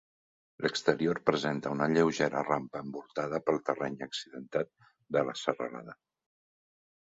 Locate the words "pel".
3.51-3.63